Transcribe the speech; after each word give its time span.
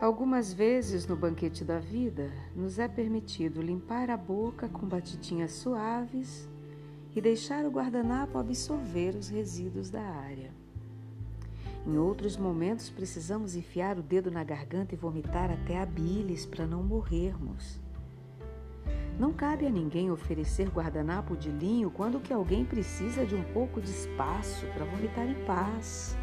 Algumas 0.00 0.50
vezes 0.50 1.06
no 1.06 1.14
banquete 1.14 1.62
da 1.62 1.78
vida, 1.78 2.32
nos 2.56 2.78
é 2.78 2.88
permitido 2.88 3.60
limpar 3.60 4.08
a 4.08 4.16
boca 4.16 4.66
com 4.66 4.86
batidinhas 4.86 5.52
suaves 5.52 6.48
e 7.14 7.20
deixar 7.20 7.66
o 7.66 7.70
guardanapo 7.70 8.38
absorver 8.38 9.14
os 9.14 9.28
resíduos 9.28 9.90
da 9.90 10.00
área. 10.00 10.54
Em 11.86 11.98
outros 11.98 12.34
momentos, 12.38 12.88
precisamos 12.88 13.54
enfiar 13.54 13.98
o 13.98 14.02
dedo 14.02 14.30
na 14.30 14.42
garganta 14.42 14.94
e 14.94 14.98
vomitar 14.98 15.50
até 15.50 15.78
a 15.78 15.84
bilis 15.84 16.46
para 16.46 16.66
não 16.66 16.82
morrermos. 16.82 17.78
Não 19.18 19.34
cabe 19.34 19.66
a 19.66 19.70
ninguém 19.70 20.10
oferecer 20.10 20.70
guardanapo 20.70 21.36
de 21.36 21.50
linho 21.50 21.90
quando 21.90 22.20
que 22.20 22.32
alguém 22.32 22.64
precisa 22.64 23.26
de 23.26 23.34
um 23.34 23.44
pouco 23.52 23.82
de 23.82 23.90
espaço 23.90 24.64
para 24.68 24.86
vomitar 24.86 25.28
em 25.28 25.44
paz. 25.44 26.16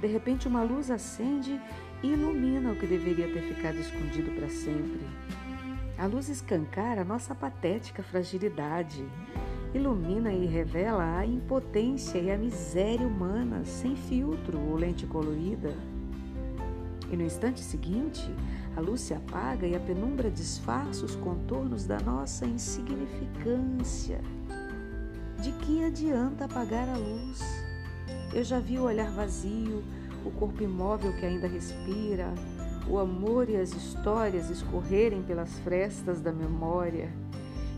De 0.00 0.06
repente, 0.06 0.46
uma 0.46 0.62
luz 0.62 0.90
acende 0.90 1.60
ilumina 2.02 2.72
o 2.72 2.76
que 2.76 2.86
deveria 2.86 3.32
ter 3.32 3.42
ficado 3.42 3.76
escondido 3.76 4.30
para 4.34 4.48
sempre. 4.48 5.00
A 5.98 6.06
luz 6.06 6.28
escancara 6.28 7.04
nossa 7.04 7.34
patética 7.34 8.02
fragilidade, 8.02 9.04
ilumina 9.74 10.32
e 10.32 10.46
revela 10.46 11.18
a 11.18 11.24
impotência 11.24 12.18
e 12.18 12.30
a 12.30 12.36
miséria 12.36 13.06
humana 13.06 13.64
sem 13.64 13.96
filtro 13.96 14.58
ou 14.58 14.76
lente 14.76 15.06
colorida. 15.06 15.74
E 17.10 17.16
no 17.16 17.22
instante 17.22 17.60
seguinte, 17.60 18.28
a 18.76 18.80
luz 18.80 19.00
se 19.00 19.14
apaga 19.14 19.66
e 19.66 19.74
a 19.74 19.80
penumbra 19.80 20.30
disfarça 20.30 21.04
os 21.04 21.16
contornos 21.16 21.86
da 21.86 21.98
nossa 22.00 22.44
insignificância. 22.44 24.20
De 25.40 25.52
que 25.52 25.84
adianta 25.84 26.44
apagar 26.44 26.88
a 26.88 26.96
luz? 26.96 27.40
Eu 28.34 28.44
já 28.44 28.58
vi 28.58 28.78
o 28.78 28.82
olhar 28.82 29.10
vazio, 29.10 29.82
o 30.26 30.30
corpo 30.32 30.62
imóvel 30.62 31.12
que 31.12 31.24
ainda 31.24 31.46
respira, 31.46 32.34
o 32.88 32.98
amor 32.98 33.48
e 33.48 33.56
as 33.56 33.72
histórias 33.72 34.50
escorrerem 34.50 35.22
pelas 35.22 35.58
frestas 35.60 36.20
da 36.20 36.32
memória. 36.32 37.12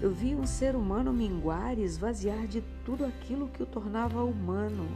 Eu 0.00 0.12
vi 0.12 0.34
um 0.34 0.46
ser 0.46 0.76
humano 0.76 1.12
minguar 1.12 1.78
e 1.78 1.82
esvaziar 1.82 2.46
de 2.46 2.62
tudo 2.84 3.04
aquilo 3.04 3.48
que 3.48 3.62
o 3.62 3.66
tornava 3.66 4.22
humano. 4.22 4.86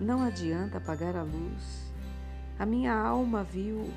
Não 0.00 0.22
adianta 0.22 0.78
apagar 0.78 1.14
a 1.14 1.22
luz. 1.22 1.92
A 2.58 2.66
minha 2.66 2.94
alma 2.94 3.44
viu. 3.44 3.88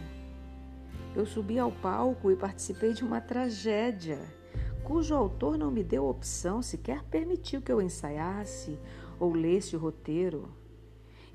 Eu 1.15 1.25
subi 1.25 1.57
ao 1.57 1.71
palco 1.71 2.31
e 2.31 2.35
participei 2.35 2.93
de 2.93 3.03
uma 3.03 3.21
tragédia, 3.21 4.19
cujo 4.83 5.15
autor 5.15 5.57
não 5.57 5.71
me 5.71 5.83
deu 5.83 6.05
opção, 6.05 6.61
sequer 6.61 7.03
permitiu 7.03 7.61
que 7.61 7.71
eu 7.71 7.81
ensaiasse 7.81 8.77
ou 9.19 9.33
lesse 9.33 9.75
o 9.75 9.79
roteiro. 9.79 10.62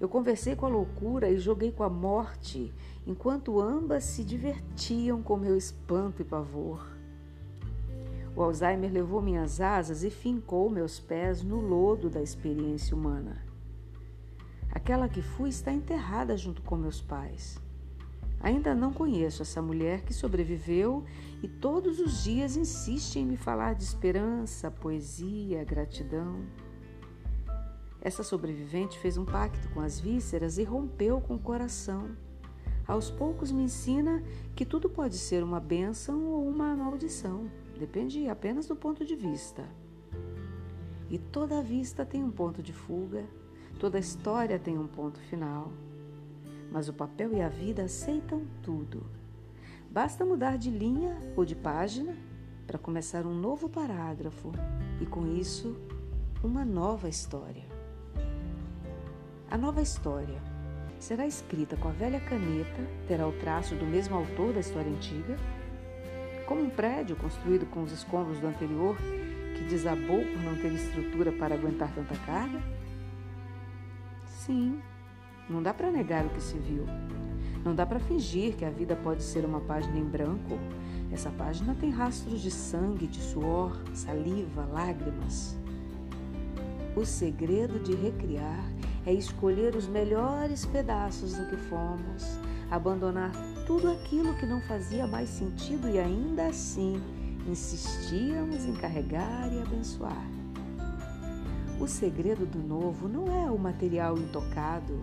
Eu 0.01 0.09
conversei 0.09 0.55
com 0.55 0.67
a 0.67 0.69
loucura 0.69 1.29
e 1.29 1.39
joguei 1.39 1.73
com 1.73 1.83
a 1.83 1.91
morte, 1.91 2.73
enquanto 3.07 3.61
ambas 3.61 4.05
se 4.05 4.23
divertiam 4.23 5.23
com 5.23 5.37
meu 5.37 5.57
espanto 5.57 6.23
e 6.23 6.25
pavor. 6.25 6.97
O 8.37 8.43
Alzheimer 8.43 8.93
levou 8.93 9.21
minhas 9.21 9.61
asas 9.61 10.05
e 10.05 10.11
fincou 10.11 10.71
meus 10.71 11.01
pés 11.01 11.43
no 11.43 11.61
lodo 11.61 12.09
da 12.09 12.23
experiência 12.23 12.97
humana. 12.97 13.45
Aquela 14.71 15.09
que 15.09 15.21
fui 15.21 15.49
está 15.49 15.73
enterrada 15.73 16.37
junto 16.37 16.63
com 16.63 16.77
meus 16.77 17.01
pais. 17.01 17.61
Ainda 18.41 18.77
não 18.77 18.93
conheço 18.93 19.43
essa 19.43 19.61
mulher 19.61 20.03
que 20.03 20.15
sobreviveu 20.15 21.05
e 21.43 21.49
todos 21.49 21.99
os 21.99 22.23
dias 22.23 22.57
insiste 22.57 23.19
em 23.19 23.27
me 23.27 23.37
falar 23.37 23.75
de 23.75 23.83
esperança, 23.83 24.71
poesia, 24.71 25.65
gratidão. 25.65 26.45
Essa 28.01 28.23
sobrevivente 28.23 28.99
fez 28.99 29.17
um 29.17 29.25
pacto 29.25 29.69
com 29.71 29.81
as 29.81 29.99
vísceras 29.99 30.57
e 30.59 30.65
rompeu 30.65 31.21
com 31.21 31.35
o 31.35 31.39
coração. 31.39 32.11
Aos 32.87 33.11
poucos 33.11 33.53
me 33.53 33.65
ensina 33.65 34.23
que 34.55 34.65
tudo 34.65 34.89
pode 34.89 35.19
ser 35.19 35.43
uma 35.43 35.61
bênção 35.61 36.25
ou 36.25 36.49
uma 36.49 36.75
maldição, 36.75 37.51
depende 37.79 38.29
apenas 38.29 38.67
do 38.67 38.75
ponto 38.75 39.05
de 39.05 39.15
vista. 39.15 39.65
E 41.11 41.19
toda 41.19 41.63
vista 41.63 42.05
tem 42.05 42.23
um 42.23 42.31
ponto 42.31 42.63
de 42.63 42.73
fuga, 42.73 43.25
toda 43.79 43.99
história 43.99 44.59
tem 44.59 44.79
um 44.79 44.87
ponto 44.87 45.19
final. 45.21 45.73
Mas 46.71 46.89
o 46.89 46.93
papel 46.93 47.33
e 47.35 47.41
a 47.41 47.49
vida 47.49 47.85
aceitam 47.85 48.47
tudo. 48.63 49.05
Basta 49.91 50.25
mudar 50.25 50.57
de 50.57 50.71
linha 50.71 51.17
ou 51.35 51.45
de 51.45 51.57
página 51.57 52.17
para 52.67 52.79
começar 52.79 53.27
um 53.27 53.35
novo 53.35 53.69
parágrafo 53.69 54.53
e, 55.01 55.07
com 55.07 55.27
isso, 55.27 55.77
uma 56.43 56.65
nova 56.65 57.09
história. 57.09 57.78
A 59.51 59.57
nova 59.57 59.81
história 59.81 60.39
será 60.99 61.27
escrita 61.27 61.75
com 61.75 61.89
a 61.89 61.93
velha 61.93 62.21
caneta, 62.21 62.83
terá 63.07 63.27
o 63.27 63.33
traço 63.33 63.75
do 63.75 63.87
mesmo 63.87 64.15
autor 64.15 64.53
da 64.53 64.61
história 64.61 64.91
antiga, 64.91 65.37
como 66.47 66.65
um 66.65 66.69
prédio 66.69 67.17
construído 67.17 67.65
com 67.65 67.83
os 67.83 67.91
escombros 67.91 68.39
do 68.41 68.47
anterior 68.47 68.95
que 69.57 69.65
desabou 69.65 70.21
por 70.21 70.43
não 70.43 70.55
ter 70.57 70.71
estrutura 70.75 71.33
para 71.33 71.55
aguentar 71.55 71.91
tanta 71.95 72.15
carga? 72.27 72.61
Sim, 74.27 74.83
não 75.49 75.63
dá 75.63 75.73
para 75.73 75.91
negar 75.91 76.27
o 76.27 76.31
que 76.31 76.43
se 76.43 76.59
viu. 76.59 76.85
Não 77.65 77.75
dá 77.75 77.87
para 77.87 77.99
fingir 77.99 78.55
que 78.55 78.67
a 78.67 78.71
vida 78.71 78.95
pode 78.97 79.23
ser 79.23 79.47
uma 79.47 79.61
página 79.61 79.99
em 79.99 80.05
branco. 80.05 80.59
Essa 81.11 81.31
página 81.31 81.75
tem 81.75 81.89
rastros 81.89 82.43
de 82.43 82.51
sangue, 82.51 83.07
de 83.07 83.21
suor, 83.21 83.81
saliva, 83.95 84.67
lágrimas. 84.67 85.57
O 86.95 87.05
segredo 87.07 87.81
de 87.81 87.95
recriar 87.95 88.78
é 89.09 89.13
escolher 89.15 89.75
os 89.75 89.89
melhores 89.89 90.67
pedaços 90.67 91.33
do 91.33 91.47
que 91.47 91.57
fomos, 91.57 92.39
abandonar 92.71 93.33
tudo 93.67 93.91
aquilo 93.91 94.37
que 94.37 94.45
não 94.45 94.61
fazia 94.61 95.07
mais 95.07 95.31
sentido 95.31 95.89
e 95.89 95.99
ainda 95.99 96.49
assim 96.49 97.01
insistíamos 97.47 98.67
em 98.67 98.75
carregar 98.75 99.51
e 99.51 99.63
abençoar. 99.63 100.29
O 101.81 101.87
segredo 101.89 102.45
do 102.45 102.59
novo 102.59 103.09
não 103.09 103.29
é 103.29 103.51
o 103.51 103.59
material 103.59 104.19
intocado, 104.19 105.03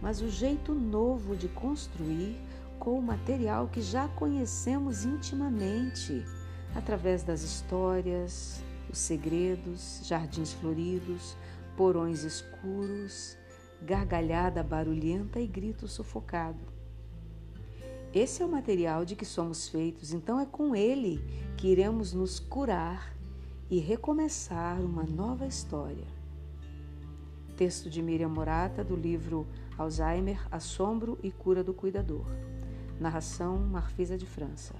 mas 0.00 0.20
o 0.20 0.30
jeito 0.30 0.72
novo 0.72 1.34
de 1.34 1.48
construir 1.48 2.40
com 2.78 2.96
o 2.96 3.02
material 3.02 3.66
que 3.66 3.82
já 3.82 4.06
conhecemos 4.10 5.04
intimamente, 5.04 6.24
através 6.72 7.24
das 7.24 7.42
histórias, 7.42 8.62
os 8.88 8.98
segredos, 8.98 10.02
jardins 10.04 10.52
floridos, 10.52 11.36
porões 11.76 12.22
escuros, 12.22 13.39
gargalhada 13.82 14.62
barulhenta 14.62 15.40
e 15.40 15.46
grito 15.46 15.88
sufocado. 15.88 16.64
Esse 18.12 18.42
é 18.42 18.46
o 18.46 18.50
material 18.50 19.04
de 19.04 19.14
que 19.14 19.24
somos 19.24 19.68
feitos, 19.68 20.12
então 20.12 20.40
é 20.40 20.46
com 20.46 20.74
ele 20.74 21.22
que 21.56 21.68
iremos 21.68 22.12
nos 22.12 22.40
curar 22.40 23.14
e 23.70 23.78
recomeçar 23.78 24.80
uma 24.80 25.04
nova 25.04 25.46
história. 25.46 26.08
Texto 27.56 27.88
de 27.88 28.02
Miriam 28.02 28.28
Morata, 28.28 28.82
do 28.82 28.96
livro 28.96 29.46
Alzheimer, 29.78 30.44
Assombro 30.50 31.18
e 31.22 31.30
Cura 31.30 31.62
do 31.62 31.72
Cuidador. 31.72 32.26
Narração 32.98 33.58
Marfisa 33.58 34.18
de 34.18 34.26
França. 34.26 34.74